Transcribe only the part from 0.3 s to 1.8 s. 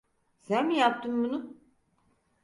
Sen mi yaptın bunu?